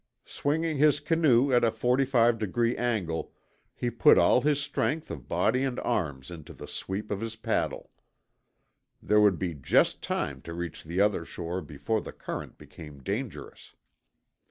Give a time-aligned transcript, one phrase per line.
[0.25, 3.33] Swinging his canoe at a 45 degree angle
[3.75, 7.91] he put all the strength of body and arms into the sweep of his paddle.
[8.99, 13.75] There would be just time to reach the other shore before the current became dangerous.